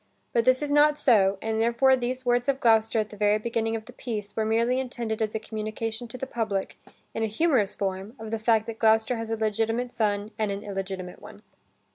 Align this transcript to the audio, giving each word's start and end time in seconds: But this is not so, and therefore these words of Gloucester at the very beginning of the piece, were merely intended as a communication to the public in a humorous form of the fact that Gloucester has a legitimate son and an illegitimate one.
But 0.33 0.45
this 0.45 0.63
is 0.63 0.71
not 0.71 0.97
so, 0.97 1.37
and 1.43 1.61
therefore 1.61 1.95
these 1.95 2.25
words 2.25 2.49
of 2.49 2.59
Gloucester 2.59 2.97
at 2.97 3.11
the 3.11 3.15
very 3.15 3.37
beginning 3.37 3.75
of 3.75 3.85
the 3.85 3.93
piece, 3.93 4.35
were 4.35 4.45
merely 4.45 4.79
intended 4.79 5.21
as 5.21 5.35
a 5.35 5.39
communication 5.39 6.07
to 6.07 6.17
the 6.17 6.25
public 6.25 6.79
in 7.13 7.21
a 7.21 7.27
humorous 7.27 7.75
form 7.75 8.15
of 8.17 8.31
the 8.31 8.39
fact 8.39 8.65
that 8.65 8.79
Gloucester 8.79 9.17
has 9.17 9.29
a 9.29 9.37
legitimate 9.37 9.91
son 9.91 10.31
and 10.39 10.49
an 10.51 10.63
illegitimate 10.63 11.21
one. 11.21 11.43